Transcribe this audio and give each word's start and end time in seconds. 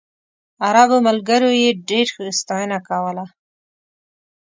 عربو 0.65 0.97
ملګرو 1.07 1.49
یې 1.61 1.69
ډېره 1.89 2.25
ستاینه 2.39 2.79
کوله. 2.87 3.25